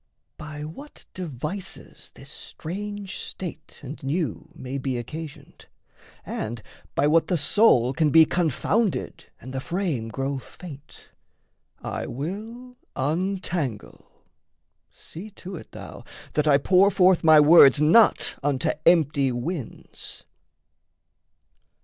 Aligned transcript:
By 0.39 0.63
what 0.65 1.05
devices 1.13 2.11
this 2.15 2.31
strange 2.31 3.19
state 3.19 3.77
and 3.83 4.01
new 4.01 4.49
May 4.55 4.79
be 4.79 4.97
occasioned, 4.97 5.67
and 6.25 6.63
by 6.95 7.05
what 7.05 7.27
the 7.27 7.37
soul 7.37 7.93
Can 7.93 8.09
be 8.09 8.25
confounded 8.25 9.25
and 9.39 9.53
the 9.53 9.61
frame 9.61 10.07
grow 10.09 10.39
faint, 10.39 11.09
I 11.83 12.07
will 12.07 12.77
untangle: 12.95 14.09
see 14.91 15.29
to 15.37 15.55
it, 15.55 15.71
thou, 15.71 16.03
that 16.33 16.47
I 16.47 16.57
Pour 16.57 16.89
forth 16.89 17.23
my 17.23 17.39
words 17.39 17.79
not 17.79 18.39
unto 18.41 18.71
empty 18.87 19.31
winds. 19.31 20.23